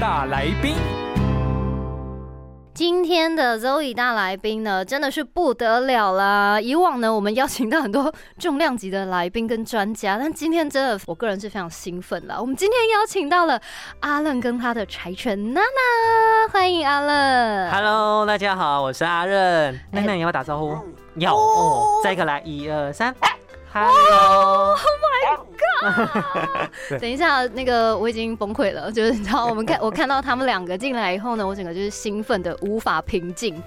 [0.00, 0.76] 大来宾，
[2.72, 6.60] 今天的 Zoe 大来宾呢，真的是不得了啦！
[6.60, 12.36] 以往呢，我们邀请到很多重量级的来宾跟专家，但今天真的，我个人是非常兴奋啦。
[12.40, 13.60] 我们今天邀请到了
[13.98, 17.72] 阿任跟他的柴犬娜娜，欢迎阿任。
[17.72, 19.76] Hello，大家好，我是阿任。
[19.90, 20.76] 娜娜，你要打招呼？
[21.16, 23.12] 要哦，再一个来，一二三。
[23.80, 25.48] Hello，Oh my God！
[27.00, 33.62] 等一下，那个我已经崩溃了，就是你知道，我们看我看到他们两个进来以后呢，我整个就是兴奋的无法平静。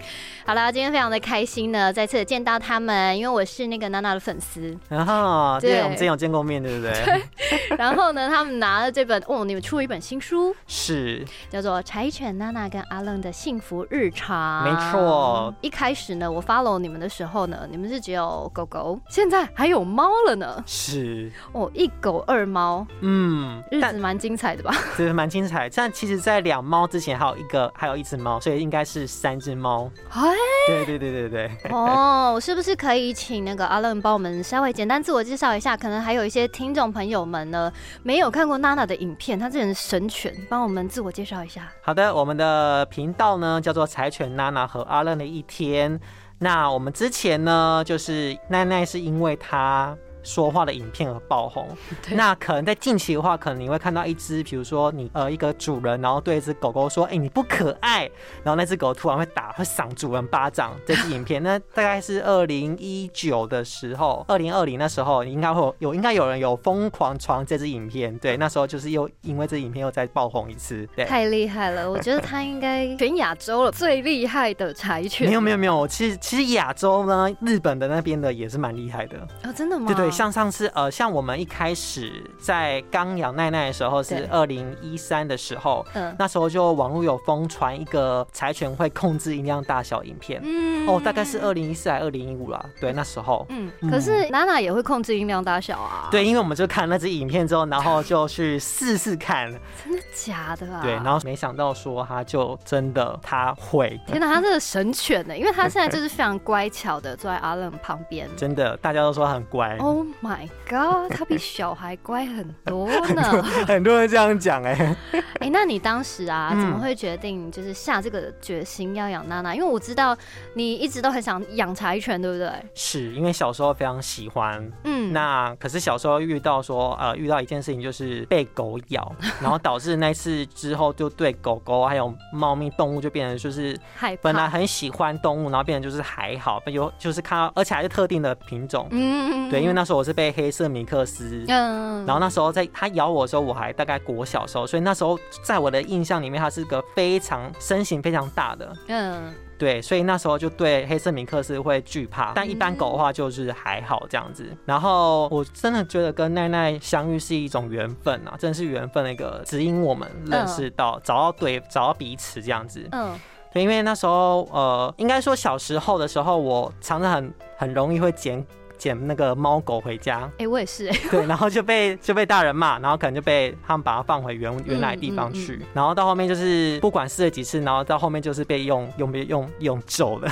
[0.46, 4.78] 好了，今天非常的开心呢，再次见到他们，因为我是那个娜娜的粉丝。
[4.90, 6.92] 然后，对，我们之前有见过面，对不对？
[7.06, 7.78] 对。
[7.78, 14.66] 然后呢，他们拿了这本，哦，你们出了一本新书，是叫做《柴犬娜娜跟阿愣的幸福日常》。
[14.70, 15.54] 没错。
[15.62, 19.82] 一开始呢，我 follow 你们的时候呢，你们是只有狗狗，现在还有。
[19.92, 24.74] 猫了呢，是哦，一狗二猫，嗯，日子蛮精彩的吧？
[24.96, 25.70] 对，蛮精彩。
[25.70, 29.90] 但其实，在两猫之前，还有一个，还有一只猫，所以应该是三只猫。
[30.12, 30.34] 哎，
[30.68, 31.52] 对对对对对。
[31.72, 35.76] 哦，是不是可以请那个阿乐帮我们稍微简单自我介绍一下？
[35.76, 37.72] 可能还有一些听众朋友们呢，
[38.04, 41.72] 没有看过娜娜的影片，她这人神犬，帮我们自我介绍一下。
[41.82, 46.00] 好的，我们的频道呢叫做柴犬娜娜和阿乐的一天。
[46.44, 49.96] 那我们之前呢，就是奈奈是因为她。
[50.24, 51.68] 说话的影片而爆红，
[52.12, 58.10] 那可能在近期的话，可能你会看到一只，比如说你呃一个主人，然后对一只狗狗说：“哎，你不可爱。”
[58.44, 60.76] 然后那只狗突然会打会赏主人巴掌。
[60.86, 68.16] 这支影片，那大概是二零一九的时候，二零二零那时候应该会有有应该有人有疯狂传这支影片。
[68.20, 70.88] 对，那时候就是又因为这影片又再爆红一次。
[70.96, 71.90] 对，太厉害了！
[71.90, 75.28] 我觉得他应该全亚洲了最厉害的柴犬。
[75.28, 79.88] 没有没有没有，其实其实亚洲呢，日本的那边的也是蛮厉害的啊，真的吗？
[79.88, 80.11] 对对。
[80.12, 99.52] 像上次呃，像我们一开始在刚养奈奈的时候是二零一三的时候，嗯，那时候就网络有疯传一个柴犬会控制音量大小影片，嗯，哦，大概是二零一四还二零一五了，对，那时候，嗯，可是娜娜也会控制音量大小啊，对，因为我们就看那只影片之后，然后就去试试看，
[99.84, 100.82] 真的假的啊？
[100.84, 110.48] 对，然后没想到说他就真的他会， 天哪，他是个神犬呢，因为他现在就是非常乖巧的坐在阿冷旁边，真的，大家都说很乖，Oh my。
[110.70, 113.44] God，他比小孩乖很多呢。
[113.68, 114.96] 很多人这样讲哎。
[115.40, 119.54] 哎，那你当时啊，怎么会决定就是下这个决心要养娜娜？
[119.54, 120.18] 因为我知道
[120.54, 122.50] 你一直都很想养柴犬，对不对？
[122.74, 124.72] 是因为小时候非常喜欢。
[124.86, 125.12] 嗯。
[125.12, 134.22] 那可是小时候遇到说呃遇到一件事情，就是被狗咬， 然后导致那次之后就对狗狗还有猫咪动物就变成就是害怕。
[134.22, 138.88] 本来很喜欢动物，然后变成就是还好，有就是看到而且还是特定的品种。
[138.92, 139.50] 嗯。
[139.50, 140.52] 对，因为那时候我是被黑。
[140.52, 154.46] 色米克斯，嗯，然后那时候在它咬我的时候，我还大概国小时候，所以那时候在我的印象里面，它是个非常身形非常大的，嗯，对，所以那时候就对黑色米克斯会惧怕，但一般狗的话就是还好这样子。
[154.66, 163.18] 然后我真的觉得跟奈奈相遇是一种缘分啊，真的是缘分，的一个指引我们认识到找到对找到彼此这样子，嗯，
[163.54, 168.46] 对，因为那时候呃，应该说小时候的时候，我常常很很容易会捡。
[168.82, 180.28] 捡那个猫狗回家，哎，我也是哎，对， 然后就被就被大人骂，然后可能就被他们把它放回原原来地方去，然后到后面就是不管试了几次，然后到后面就是被用用被用用揍了。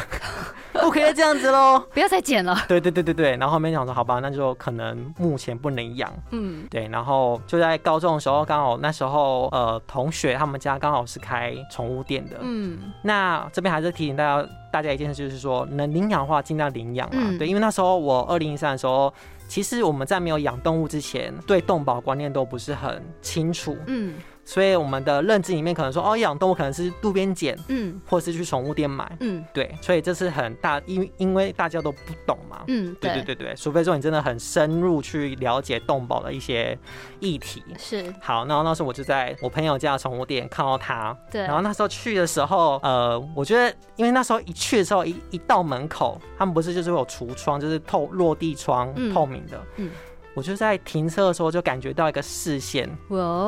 [0.74, 1.84] 不可以这样子喽！
[1.94, 2.56] 不要再捡了。
[2.68, 6.12] 对对对对对，然后后面想说，好吧，那就可能目前不能养。
[6.32, 12.38] 嗯，对，然后就在高中的时候，刚好那时候呃，同学他们家刚好是开宠物店的。
[12.40, 17.36] 嗯，那这边还是提醒大家，大家一件事就是说，能领养的话尽量领养啊。
[17.38, 19.14] 对，因为那时候我二零一三的时候，
[19.48, 23.78] 其实我们在没有养动物之前，对动保观念都不是很清楚。
[23.88, 24.16] 嗯。
[24.50, 33.14] 所以我们的认知里面可能说，哦，养动物可能是路边捡，嗯，或是去宠物店买，嗯，对，所以这是很大，因因为大家都不懂嘛，嗯，对。
[33.14, 33.22] 对。
[33.30, 36.76] 对对，除非说你真的很深入去了解动保的一些
[37.20, 38.12] 议题，是。
[38.20, 49.92] 好，然后那时候我就在我朋友家的宠物店看到它，对，然后那时候去的时候，呃，我觉得因为那时候一去的时候，一一到门口，他们不是就是有橱窗，就是透落地窗，透明的，嗯。
[50.40, 52.90] 我就在停车的时候就感觉到一个视线，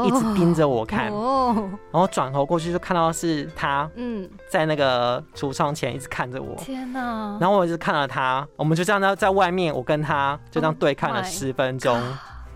[0.03, 1.13] 一直盯着我看，然
[1.93, 6.53] 后转头过去就看到是他，嗯，在那个橱窗前一直看着我。
[6.57, 7.38] 天哪！
[7.39, 11.97] 然后我一直看了他，我们就这样在在外面，我跟他就这样对看了十分钟。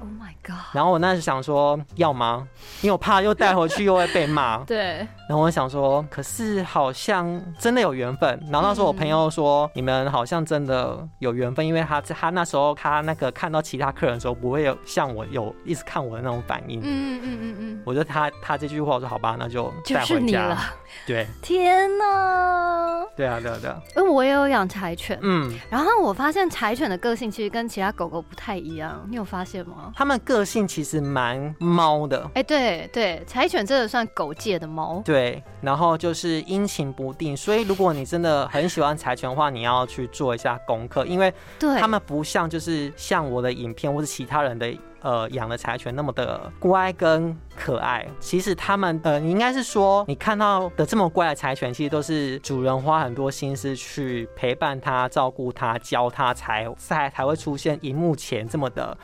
[0.01, 0.75] Oh my god！
[0.75, 2.45] 然后我那时想说要吗？
[2.81, 4.57] 因为我怕又带回去又会被骂。
[4.67, 5.07] 对。
[5.27, 8.39] 然后我想说，可是好像真的有缘分。
[8.51, 16.80] 然后那时候我朋友说，你们好像真的有缘分，因为他他那时候他那个看到其他客人的时候，不会有像我有一直看我的那种反应。
[16.80, 17.81] 嗯嗯嗯嗯嗯。
[17.86, 20.57] 我觉得他他这句话，我说好吧，那就带回家了。
[21.06, 21.25] 对。
[21.42, 23.04] 天哪！
[23.16, 23.81] 对啊对啊对啊。
[23.95, 29.92] 因为我也有养柴犬，嗯，然后我发现柴犬的个性其实跟其他狗狗不太一样，你有发现吗？
[29.95, 35.14] 它们个性其实蛮猫的，哎，对对，柴犬真的算狗界的猫，对，
[35.62, 44.73] 然后就是阴晴不定，所以如果你真的很喜欢柴犬的话，你要去做一下功课，因为他们不像就是像我的影片或是其他人的。
[45.01, 58.98] 呃，养的柴犬那么的乖跟可爱，其实他们呃，你应该是说你看到的这么乖的柴犬，其实都是主人花很多心思去陪伴它、照顾它、教它，才才才会出现荧幕前这么的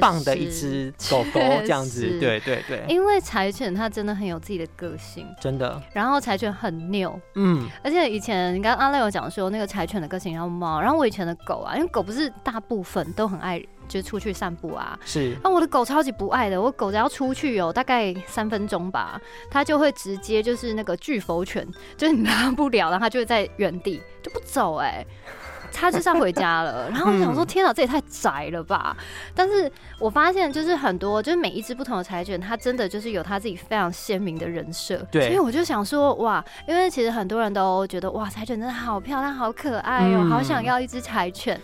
[0.00, 2.18] 棒的一只狗狗这样子。
[2.20, 5.80] 对对对，因为柴犬它真的很有自己的个性，真的。
[5.92, 13.62] 然后柴犬很拗，嗯，而且以前你刚阿乐有讲说那个柴犬的个性要猫，然后我以前的狗啊，因为狗不是大部分都很爱。
[13.88, 15.34] 就出去散步啊，是。
[15.42, 21.64] 那我的狗超级不爱的，我狗只要出去有大概三分钟吧，他就会直接就是那个巨佛犬，
[21.96, 25.06] 就是你拉不了，然后他就会在原地就不走，哎，
[25.72, 26.90] 他就上回家了。
[26.90, 28.96] 然后我想说，天哪，这也太宅了吧！
[29.32, 29.70] 但是
[30.00, 34.96] 我发现就是很多，就是每一只不同的柴犬，它真的就是有它自己非常鲜明的人设。
[35.12, 35.28] 对。
[35.28, 41.60] 所以我就想说，哇，因为其实很多人都觉得，哇，柴犬真的好漂亮，好可爱哟，好想要一只柴犬。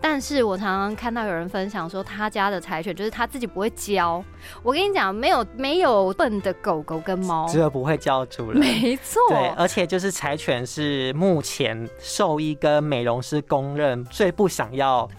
[0.00, 4.22] 但是我常常看到有人分享说，他家的柴犬就是他自己不会教。
[4.62, 8.60] 我跟你讲，没有没有笨的狗狗跟猫，只有不会教主人。
[8.60, 15.08] 没错，对，而且就是柴犬是目前兽医跟美容师公认最不想要。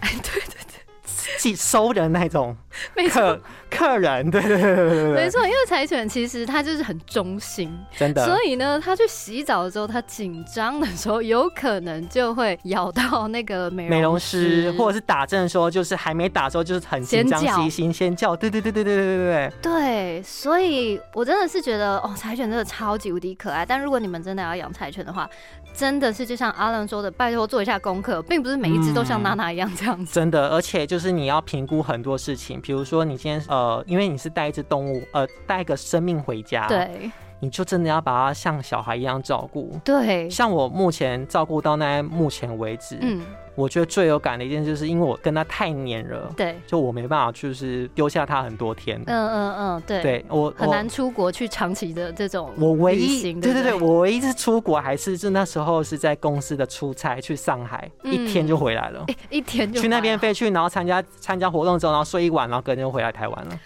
[1.38, 2.54] 寄收的那种
[3.10, 3.40] 客
[3.70, 19.52] 客人，对对对对对，没错，因为柴犬其实它就是很忠心，真的，所以呢，它去洗澡的时候，它紧张的时候，有可能就会咬到那个美美容师，或者是打针的时候，就是还没打的时候，就是很紧张，急心先叫，对对对对对对对对。
[19.62, 25.28] 对，所以我真的是觉得哦，柴犬真的超级无敌可爱，但如果你们真的要养柴犬的话。
[25.78, 30.12] 真的是就像阿伦说的，拜托做一下功课，并不是每一只都像娜娜一样这样子。
[30.12, 37.08] 真的，而且就是你要评估很多事情，比如说你今天呃，因为你是带一只动物，呃，带一个生命回家，对。
[37.40, 39.78] 你就真的要把它像小孩一样照顾。
[39.84, 43.24] 对，像我目前照顾到那目前为止，嗯，
[43.54, 49.00] 我觉得最有感的一件，就是因为我跟他太黏了，对，就我没办法就是丢下他很多天。
[49.06, 52.50] 嗯嗯嗯，对，对我很难出国去长期的这种。
[52.58, 63.58] 我唯一对对对，我唯一是出国还是就那时候是在公司的出差去上海，一天就回来了，一天就去那边飞去，然后参加参加活动之后，然后睡一晚，然后隔天就回来台湾了。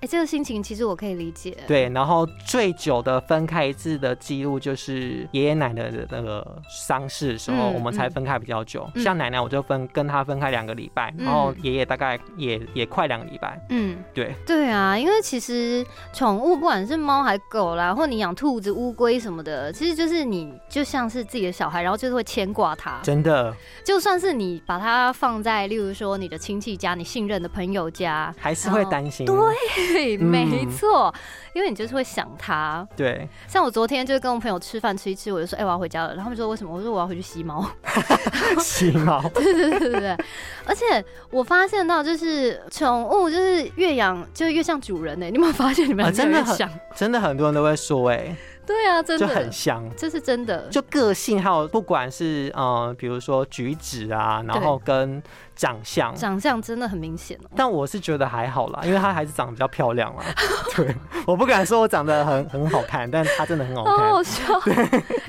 [0.00, 1.56] 哎，这个心情其实我可以理解。
[1.66, 8.88] 对，然后最久的分开一次的记录就是爷爷奶奶的那个丧事的时候，我们才分开比较久。
[8.96, 13.60] 像奶奶，我就分跟她分开两个礼拜，然后爷爷大概也也快两个礼拜。
[13.70, 14.34] 嗯，对。
[14.46, 23.00] 对啊，因为其实宠物不管是猫还狗啦，或你养兔子、乌龟什么的，其实就是你就像是自己的小孩，然后就是会牵挂它。
[23.02, 23.52] 真的，
[23.84, 29.26] 就算是你把它放在，例如说你的亲戚家、你信任的朋友家，还是会担心。
[29.26, 29.36] 对。
[29.92, 31.12] 对，没错，
[31.52, 32.86] 因为你就是会想他。
[32.96, 36.14] 对，像我昨天就是跟我朋友吃饭吃一吃，我就说，哎，我要回家了。
[36.14, 36.72] 然后他们说为什么？
[36.72, 37.64] 我说我要回去吸猫。
[38.60, 39.22] 吸猫？
[39.34, 40.16] 对对对对对。
[40.66, 45.26] 而且我发现到，就是宠物就是越养就越像主人呢。
[45.26, 45.88] 你有没有发现？
[45.88, 48.36] 你们真的很真的很多人都会说，哎。
[48.68, 50.68] 对啊，真的就很像，这是真的。
[50.68, 55.22] 就个性还有不管是呃，比如说举止啊，然后跟
[55.58, 57.50] 长相，长相真的很明显哦。
[57.56, 60.22] 但我是觉得还好啦，因为他还是长得比较漂亮啦。
[60.76, 60.94] 对，
[61.26, 63.96] 我不敢说我长得很很好看，但他真的很好看。
[63.96, 64.42] 好好笑。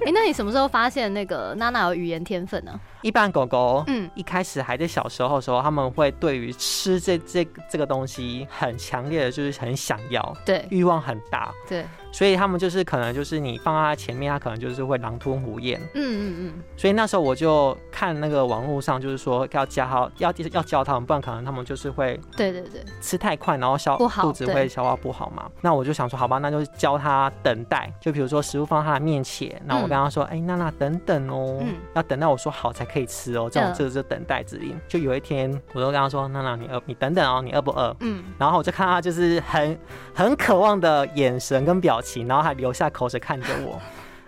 [0.06, 2.80] 哎， 那你什么时候发现那个娜娜有语言天分呢？
[3.02, 11.84] 一般狗狗，嗯，一开始还在小时候的时候，他们会对于吃这这这个东西很强烈的，就是很想要，对，欲望很大，对。
[12.12, 15.80] 所以他们就是可能就是你放在他前面，他可能就是会狼吞虎咽。
[15.94, 16.64] 嗯嗯嗯。
[16.76, 25.50] 所以那时候我就看那个网络上，就是说要教他，要要教他们，不然可能他们就是会对对对吃太快，然后消肚子会消化不好嘛。
[25.62, 27.92] 那我就想说，好吧，那就教他等待。
[28.00, 31.64] 就比如说食物放在他的面前，然后我跟他说：“哎，娜娜等等哦，
[31.96, 34.80] 要等到我说好才可以吃哦，这种这就等待指令。
[34.88, 36.82] 就有一天，我就跟他说：“娜娜，你饿？
[36.86, 39.80] 你等等哦，你饿不饿？”嗯，然后我就看他就是很
[40.14, 43.80] 很渴望的眼神跟表情，然后还流下口水看着我。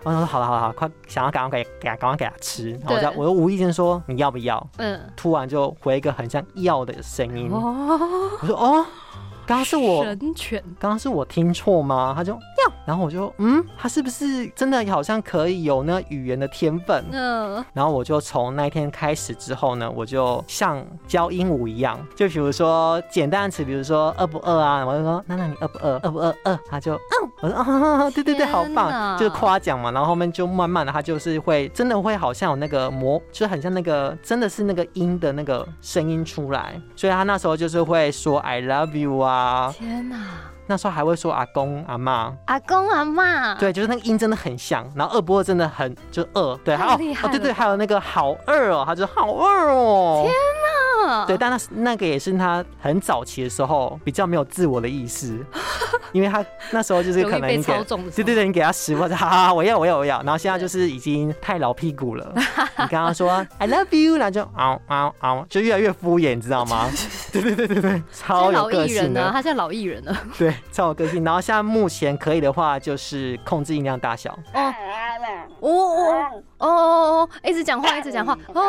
[0.04, 7.50] 我说：“好了好了好，快想要赶快给给他赶快给他吃。”然后我就我就无意间说：“你要不要？”嗯，突然就回一个很像要的声音。
[7.50, 7.98] 哦
[8.40, 8.86] 我说：“哦。”
[9.44, 12.12] 刚刚是我神犬，刚刚是我听错吗？
[12.16, 17.04] 他就要，然后我就嗯，他是不是真的好像可以有那语言的天分？
[17.12, 26.00] 嗯，然后我就从那一天开始之后呢，我就像教鹦鹉一样，就比如说简单的词，比如说饿不饿啊，我就说娜娜你饿不饿？
[26.02, 26.34] 饿不饿？
[26.44, 29.90] 饿，他就嗯，我说啊，对对对，好棒，就是夸奖嘛。
[29.90, 39.72] 然后后面就慢慢的，他就是会真的会好像有那个模，就是很像那个真的是那个音的那个声音出来，所以他那时候就是会说 I love you 啊。
[39.76, 40.51] 天哪！
[40.72, 44.90] 那时候还会说阿公阿妈，阿公阿妈，对，就是那个音真的很像。
[44.96, 50.32] 然后二波真的很就二，对，还有哦，对对，还有那个好二哦，他就好二哦，天
[51.06, 51.26] 哪！
[51.26, 55.44] 对，但那那个也是他很早期的时候比较没有自我的意识，
[56.12, 60.22] 因为他那时候就是可能你给对对对，你给他十万，哈哈，我要我要我要。
[60.22, 66.88] 然后现在就是已经太老屁股了， 你刚刚说 I love you，然后就嗷嗷嗷，就越来越敷衍，你知道吗？
[67.32, 71.24] 对对对对对，超有个性的，他现在老艺人了，对，超有个性。
[71.24, 74.32] 然后现在目前可以的话，就是控制音量大小。
[74.52, 74.74] 哦，
[75.60, 78.36] 哦哦哦哦，一直讲话，一直讲话。
[78.52, 78.62] 哦，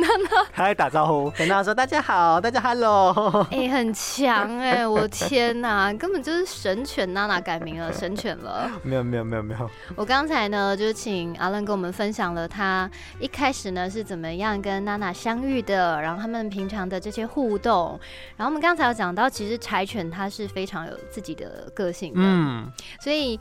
[0.00, 3.46] 娜娜，他在打招呼，跟大家说大家好，大家 hello。
[3.50, 8.70] 哎，很强哎，我天哪，根本就是神犬娜娜改名了，神犬了。
[8.82, 9.70] 没有没有没有没有。
[9.96, 17.98] 我刚才呢，就请阿伦跟我们分享了他一开始呢是怎么样跟娜娜相遇的，然后他们平常的这些互动。
[18.36, 22.70] 然后我们刚才有讲到，其实柴犬它是非常有自己的个性的，嗯，
[23.00, 23.38] 所以。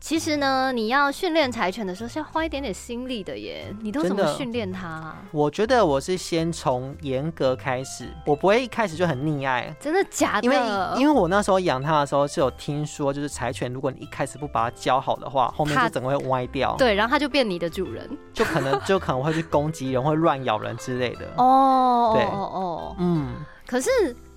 [0.00, 3.74] 其实呢，你要训练柴犬的时候是要花一点点心力的耶。
[3.80, 5.12] 你都怎么训练它？
[5.32, 9.74] 我觉得我是先从严格开始，我不会一开始就很溺爱。
[9.80, 10.44] 真的假的？
[10.44, 10.56] 因为
[11.00, 16.76] 因为我那时候养它的时候是有听说，就是柴犬如果你一开始不把它教好的话，后面就整个会歪掉。
[16.78, 21.28] 对，然后它就变你的主人，就可能就可能会去攻击人，会乱咬人之类的。
[21.36, 23.34] 哦，对，哦哦，嗯。
[23.68, 23.88] 可是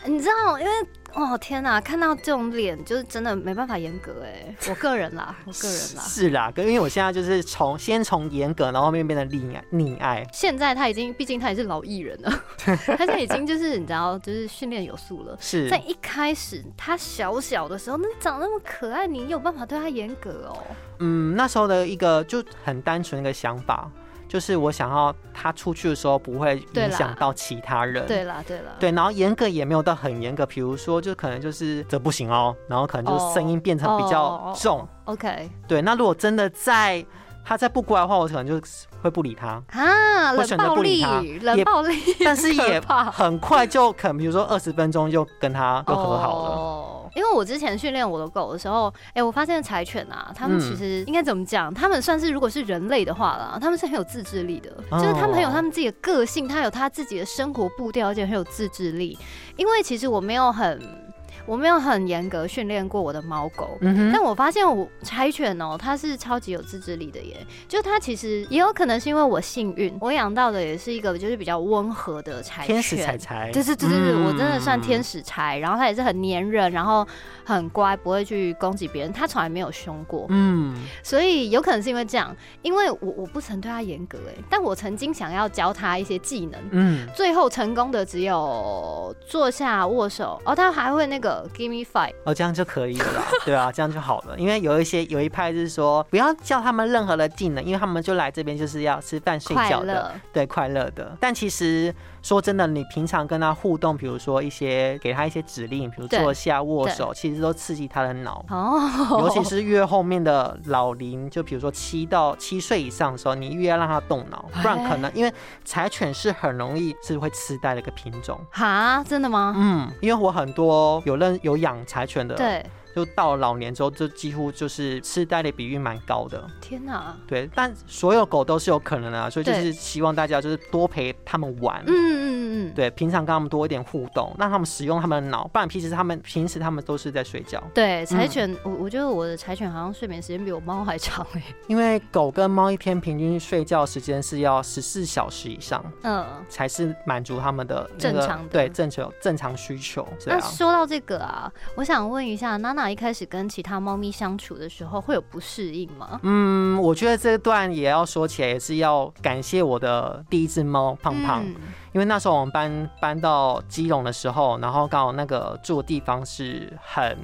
[0.05, 0.71] 你知道，因为。
[1.13, 10.25] 哦天哪，看到这种脸就是真的没办法严格哎，我个人啦， 我个人啦，是啦，因为我现在就是从先从严格，然后后面变得溺爱溺爱。
[10.31, 15.35] 现在他已经，毕竟他也是老艺人了， 他现在已经就是你知道，就是训练有素了。
[15.37, 20.63] 是在一开始他小小的时候，那长那么可爱，你有办法对他严格哦？
[20.99, 23.91] 嗯，那时候的一个就很单纯一个想法。
[24.31, 28.07] 就是我想要他出去的时候不会影响到其他人。
[28.07, 34.87] 对啦，对啦，对，然后严格也没有到很严格，比如说就可能就是这不行哦，然后可能就是声音变成比较重。
[35.03, 37.05] OK，对，那如果真的在
[37.43, 38.65] 他再不乖的话，我可能就
[39.01, 42.79] 会不理他啊，会选择不理他，冷暴力，但是也
[43.11, 46.70] 很快就可能比如说二十分钟就跟他又和好了。
[47.15, 51.73] 因为我之前训练我的狗的时候，哎，我发现柴犬啊，他们其实应该怎么讲？
[51.73, 59.17] 他们算是如果是人类的话啦，他们是很有自制力的，就是他们很有他们自己的个性，他有他自己的生活步调，而且很有自制力。
[59.57, 61.10] 因为其实我没有很。
[61.45, 67.45] 我没有很严格训练过我的猫狗，但我发现我柴犬哦，它是超级有自制力的耶。
[67.67, 75.57] 就它其实也有可能是因为我幸运，我养到的也是一个就是比较温和的柴犬，天使柴柴，对对对对对，我真的算天使柴。
[75.57, 77.07] 然后它也是很粘人，然后
[77.43, 80.25] 很乖，不会去攻击别人，它从来没有凶过。
[80.29, 91.30] 嗯，所以有可能是因为这样，因为我我不曾对它严格哎，但我曾经想要教它一些技能，嗯，最后成功的只有坐下握手，哦，它还会那个。
[91.55, 94.37] Give me five，哦，这样就可以了啦，对啊，这样就好了。
[94.37, 101.15] 因为有一些有一派是说，不要教他们任何的技能，因为他们就来这边就是要吃饭睡觉的，对，快乐的。
[101.19, 101.93] 但其实。
[102.21, 108.45] 说真的，你平常跟他互动，比如说一些给他一些指令，比如坐下、握手，其实都刺激他的脑。
[108.49, 109.19] 哦。
[109.19, 115.33] 尤其是越后面的老龄，就比如说七到七岁以上的时候，你越要让他动脑，不然可能因为
[115.65, 118.39] 柴犬是很容易是会痴呆的一个品种。
[118.51, 119.53] 哈，真的吗？
[119.57, 122.35] 嗯，因为我很多有认有养柴犬的。
[122.35, 122.65] 对。
[122.95, 126.45] 就到了老年之后，就几乎就是痴呆的比率蛮高的。
[126.59, 127.15] 天哪！
[127.27, 131.83] 对，但所有狗都是有可能的，所以就是希望大家就是多陪他们玩。
[131.87, 137.61] 嗯嗯对，平常跟他们多一点互动，让他们使用他们的脑，不然平时他们平时他们都是在睡觉。
[137.73, 150.07] 对，柴犬，我我觉得我的柴犬好像睡眠时间比我猫还长哎， 因为狗跟猫一天平均睡觉时间是要十四小时以上，嗯，才是满足他们的正常对正常正常需求。
[150.25, 156.19] 那说到这个啊，我想问一下，娜娜一开始跟其他猫咪相处的时候会有不适应吗？
[156.23, 161.45] 嗯，我觉得这段也要说起来，也是要感谢我的第一只猫胖胖，
[161.93, 167.17] 因为那时候我们搬搬到基隆的时候，然后刚好那个住的地方是很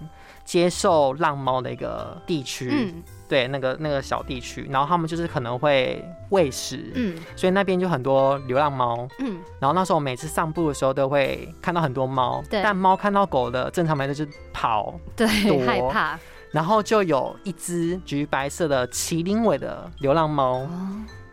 [0.43, 2.93] 接受浪猫的一个地区。
[3.29, 15.27] 对，那个那个小地区，然后他们就是可能会喂食，嗯，所以那边就很多流浪猫，嗯，然后那时候我每次散步的时候都会看到很多猫，对，但猫看到狗的正常来说就是跑，对，
[15.65, 16.17] 害怕，
[16.51, 20.65] 然后就有一只橘白色的麒麟尾的流浪猫。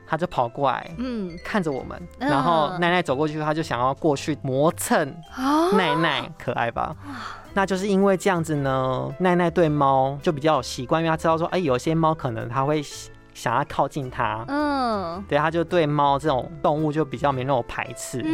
[0.07, 5.15] 他就跑过来，嗯，看着我们，然后奈奈走过去，他就想要过去磨蹭
[5.77, 6.95] 奈奈，可爱吧？
[7.55, 12.83] 那就是因为这样子呢，奈奈对猫就比较有习惯，因为他知道说，哎，有些猫可能它会
[13.35, 18.25] 想要靠近它，嗯，对，他就对猫这种动物就比较没那种排斥，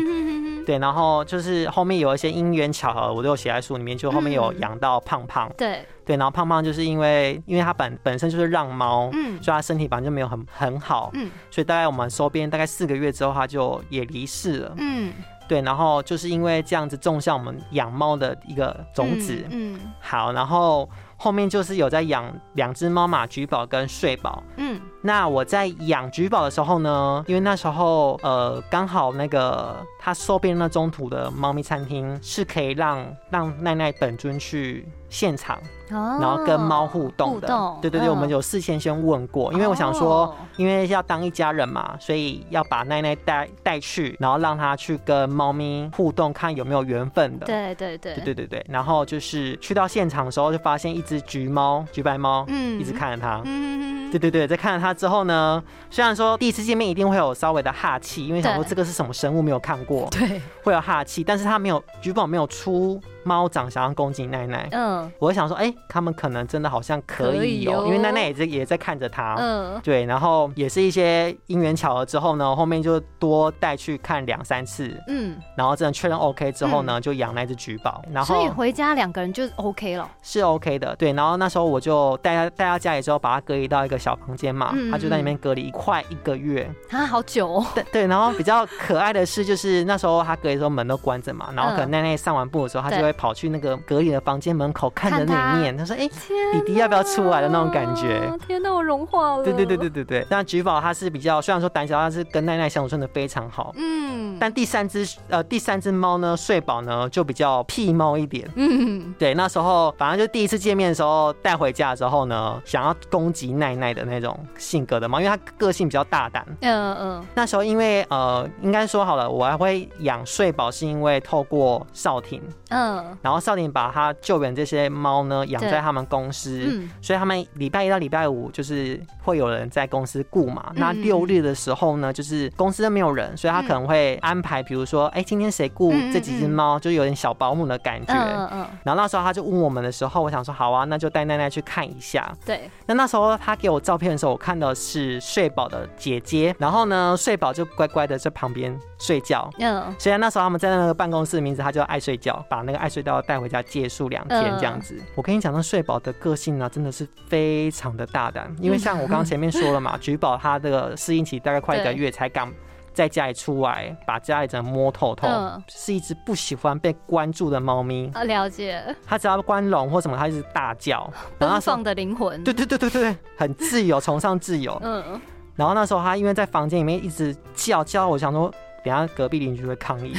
[0.65, 5.85] 对，然后就是后面有一些因缘巧合，我都有写在书里面，就后面有养到胖胖，对。
[6.05, 15.13] 对，然后胖胖就是因为，因为它本本身就是让猫，嗯，所以它身体本来就没有很很好，嗯，所以大概我们收编大概四个月之后，它就也离世了，嗯，
[15.47, 20.89] 对，然后就是因为这样子种下我们养猫的一个种子，嗯，好，然后。
[21.23, 24.43] 后面就是有在养两只猫嘛，橘宝跟睡宝。
[24.57, 35.61] 嗯，那我在养橘宝的时候呢，因为那时候呃刚好那个他收编那中途的猫咪餐厅是可以让让奈奈本尊去现场，
[35.91, 37.77] 然后跟猫互动的。
[37.83, 47.45] 对对对，我们有事先先问过，因为我想说，因为要当一家人嘛，所以要把奈奈带带去，然后让他去跟猫咪互动，看有没有缘分的。
[47.45, 48.67] 对对对对对对对。
[48.71, 51.05] 然后就是去到现场的时候，就发现一。
[51.11, 63.03] 只橘猫，橘白猫，嗯，一直看着它，嗯，对对对，在看着它之后呢，虽然说第一次见面一定会有稍微的哈气，因为想说这个是什么生物没有看过，对，会有哈气，但是它没有橘宝没有出。
[63.31, 87.67] 猫长想要攻击奈奈，嗯，我想说，哎，他们可能真的好像可以哦，因为奈奈也在也在看着他，嗯，对，然后也是一些因缘巧合之后呢，后面就多带去看两三次，嗯，然后真的确认 OK 之后呢，就养那只橘宝，然后所以回家两个人就 OK 了，是 OK 的，对，然后那时候我就带他带到家里之后，把他隔离到一个小房间嘛，他就在里面隔离快一个月，啊，好久，哦。
[87.77, 93.15] 对对，然后比较可爱的是，就是那时候他隔离的时候门都关着嘛，然后可能奈奈上完步的时候，他就会。
[93.21, 96.09] 跑去那个隔离的房间门口看着那一面，他说：“哎，
[96.55, 99.45] 弟弟要不要出来的那种感觉？”天哪，我融化了。
[99.45, 100.27] 对对对对对对。
[100.31, 103.75] 那橘宝他是比较，虽然说胆小，但是跟奈奈相处真的非常好。
[103.77, 104.39] 嗯。
[104.41, 108.49] 但第三只呃第三只猫呢，睡宝呢就比较屁猫一点。
[108.55, 109.15] 嗯。
[109.19, 116.47] 对，那时候反正就第一次见面的时候带回家的时候呢，想要攻击奈奈的那种性格的猫，因为它个性比较大胆。
[116.63, 117.27] 嗯嗯。
[117.35, 122.41] 那时候因为呃应该说好了，我还会养睡宝，是因为透过少婷。
[122.71, 123.00] 嗯。
[123.23, 130.73] 然后少年把他救援这些猫呢养在他们公司，所以他们礼拜一到礼拜五就是会有人在公司雇嘛。
[130.77, 138.15] 那六日的时候呢，就是公司都没有人，所以他可能会安排，比如说，哎，今天谁雇这几只猫，就有点小保姆的感觉。
[138.15, 138.67] 嗯嗯。
[138.85, 142.31] 然后那时候他就问我们的时候，我想说好啊，那就带奈奈去看一下。
[142.45, 142.71] 对。
[142.87, 149.49] 那那时候他给我照片的时候，我看到是睡宝的姐姐，然后呢，睡宝就乖乖的在旁边睡觉。
[149.59, 149.95] 嗯。
[149.99, 153.01] 虽然那时候他们在那个办公室的名字，他就爱睡觉，把那个爱睡。
[153.03, 154.95] 到要带回家借宿两天这样子。
[155.15, 158.55] 我跟你讲，那睡宝的个性呢，真的是非常的大胆。
[158.61, 162.53] 因为像我刚刚前面说了嘛， 橘宝它的适应期大概快一个月才敢
[162.93, 165.27] 在家里出来，把家里整摸透透。
[165.69, 168.11] 是一只不喜欢被关注的猫咪。
[168.13, 168.85] 啊，了解。
[169.07, 171.11] 它只要关笼或什么，它就是大叫。
[171.39, 172.43] 奔放的灵魂。
[172.45, 174.79] 对对对对对，很自由，崇尚自由。
[174.83, 175.21] 嗯。
[175.57, 178.53] 然后那时候它因为在房间里面一直叫叫，我想说，
[178.85, 180.15] 等下隔壁邻居会抗议，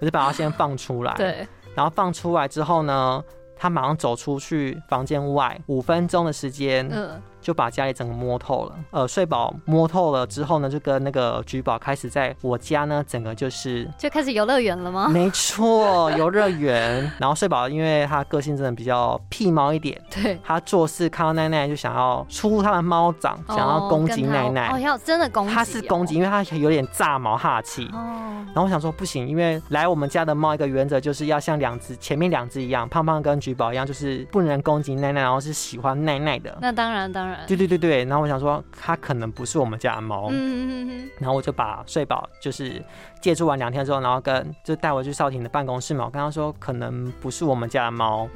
[0.00, 1.12] 我就把它先放出来。
[1.14, 1.46] 对。
[1.76, 3.22] 然后放出来之后呢，
[3.54, 6.88] 他马上走出去房间外，五分钟的时间。
[7.46, 15.06] 就把家里整个摸透了，呃，睡宝摸透了之后呢，就跟那个橘宝开始在我家呢，整个就是就开始游乐园了吗？
[15.06, 17.08] 没错，游乐园。
[17.20, 24.68] 然后睡宝，因为他个性真的比较屁猫一点，对，他做事看到奈奈就想要出他的猫掌，想要攻击奈奈。
[24.72, 25.54] 哦，要真的攻击？
[25.54, 27.88] 他是攻击，因为他有点炸毛哈气。
[27.92, 28.42] 哦。
[28.46, 36.58] 然后我想说不行，因为来我们家的猫一个原则就是要像两只前面两只一样，胖胖跟橘宝一样，就是不能攻击奈奈，然后是喜欢奈奈的。
[36.60, 37.35] 那当然，当然。
[37.46, 42.82] 对对对对，然后我想说，它可能不是我们家的猫，嗯嗯嗯，然后我就把睡宝就是。
[43.26, 48.28] 借住完两天之后，然后跟就带我去少婷的办公室嘛，我跟他说可能不是我们家的猫，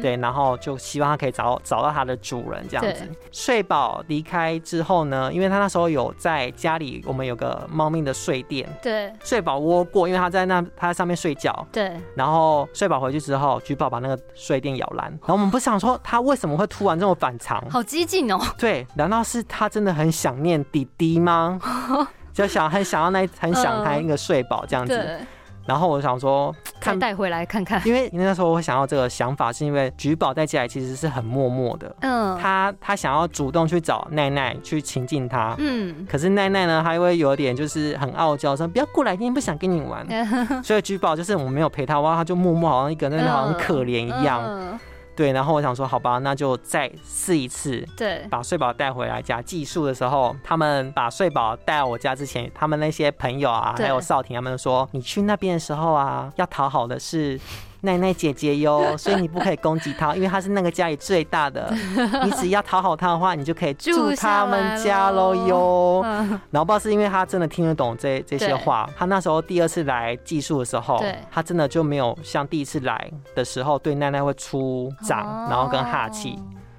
[0.00, 3.10] 对，然后就希望他可以找找到它的主人这样子。
[3.32, 21.58] 睡饱离开之后呢，因为他那时候有在家里，我们有个猫咪的睡垫，对，睡饱窝过，因为他在那他在上面睡觉，对，然后睡饱回去之后，橘宝把那个睡垫咬烂，然后我们不想说他为什么会突然这么反常，好激进哦，对，难道是他真的很想念弟弟吗？
[22.36, 25.18] 就想很想要那很想他一个睡饱这样子，
[25.64, 40.06] 然后我想说，看带回来看看，因为那时候我想要这个想法，是因为菊宝在家里其实是很默默的，嗯，他他想要主动去找奈奈去亲近他，嗯，可是奈奈呢，他会有点就是很傲娇，说不要过来，今天不想跟你玩，
[40.62, 44.78] 所以菊宝就是我们没有陪他，哇，他就默默好像一个人，好像可怜一样。
[45.16, 47.82] 对，然后我想说，好吧，那就再试一次。
[47.96, 57.40] 对，把睡宝带回来家寄宿的时候，他们把睡宝带到我家之前，他们那些朋友啊，还有少婷他们说，你去那边的时候啊，要讨好的是。
[57.82, 61.72] 奶奶姐姐哟，所以你不可以攻击她，因为她是那个家里最大的。
[62.24, 66.02] 你只要讨好她的话，你就可以住他们家喽哟。
[66.50, 76.38] 然后不知道是因为她真的听得懂这这些话，她那时候第二次来寄宿的时候，她真的就没有像第一次来的时候对奈奈会出掌，然后跟哈气，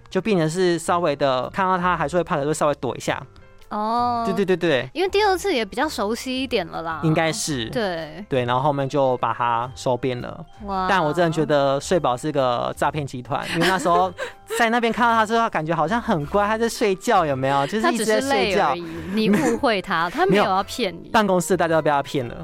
[0.10, 3.22] 就变成是稍微的看到他还是会怕的，就稍微躲一下。
[3.70, 10.46] 哦，对对对对，因为第二次也比较熟悉一点了啦，应该是对对，然后后面就把它收编了。
[10.64, 10.88] 哇！
[10.90, 14.12] 但我真的觉得睡宝是个诈骗集团，因为那时候
[14.58, 17.68] 在那边看到他之后，感觉好像很乖，他在睡觉，有没有？
[17.68, 18.74] 就是一直在睡觉。
[19.14, 21.10] 你误会他，他没有要骗你。
[21.10, 22.36] 办公室大家都被他骗了，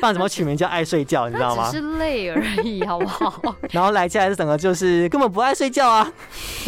[0.00, 1.28] 不然怎么取名叫爱睡觉？
[1.28, 1.70] 你知道吗？
[1.70, 3.54] 只是累而已，好不好？
[3.72, 6.12] 然后来家是整个就是根本不爱睡觉啊，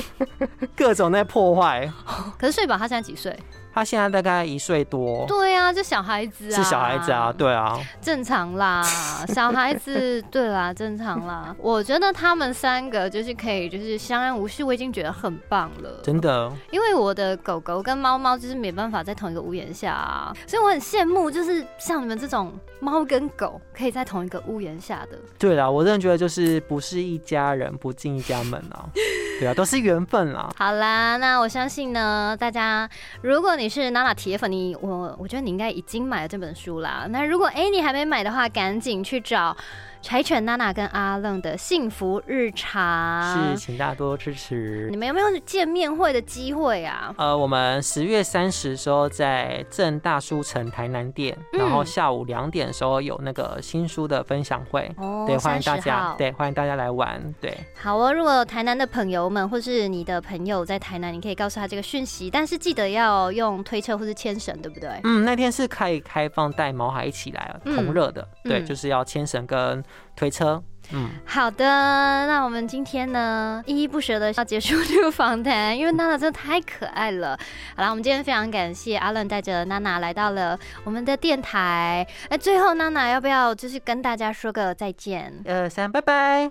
[0.74, 1.90] 各种在破坏。
[2.38, 3.38] 可是睡宝他现在几岁？
[3.78, 8.82] 他现在大概一岁多，对啊，就小孩子啊，是小孩子啊，对啊，正常啦，
[9.32, 11.54] 小孩子，对啦，正常啦。
[11.60, 16.52] 我觉得他们三个就是可以，就是相安无事，我已经觉得很棒了，真的。
[16.72, 25.16] 因为我的狗狗跟猫猫就是没办法在同一个屋檐下啊，所以我很羡慕，就是像你们这种猫跟狗可以在同一个屋檐下的。
[25.38, 28.90] 对啦，我真的觉得就是不是一家人不进一家门啊，
[29.38, 30.50] 对啊，都是缘分啦。
[30.56, 32.90] 好啦，那我相信呢，大家
[33.22, 33.67] 如果你。
[33.68, 37.06] 是娜娜铁粉，你我我觉得你应该已经买了这本书啦。
[37.10, 39.56] 那如果哎你还没买的话，赶紧去找。
[40.00, 44.88] 柴犬娜娜跟阿愣的幸福日常是，请大家多多支持。
[44.90, 47.12] 你们有没有见面会的机会啊？
[47.18, 57.52] 呃，我们十月三十时候在正大书城台南店，然后下午两点的时候有那个新书的分享会，哦对，欢迎大家，对，欢迎大家来玩，对。
[57.74, 64.88] 好哦，如果台南的朋友们或是你的朋友在台南，你可以告诉他这个讯息，但是记得要用推车或是牵绳，对不对？
[65.02, 69.84] 嗯，那天是可以开放带毛孩一起来同热的，对，就是要牵绳跟。
[70.16, 77.38] 推车，嗯，好的，那我们今天呢，依依不舍的要结束这个访谈，因为娜娜真的太可爱了。
[77.76, 82.06] 好了，我们今天非常感谢阿伦带着娜娜来到了我们的电台。
[82.30, 85.32] 那最后娜娜要不要就是跟大家说个再见？
[85.44, 86.50] 呃，三，拜拜，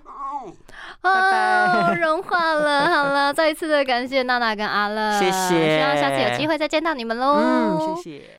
[1.02, 2.88] 拜拜， 融化了。
[2.88, 7.34] 好了，再一次的感谢娜娜跟阿乐，谢谢，希望下次有机会再见到你们喽。
[7.42, 8.37] 嗯，谢谢。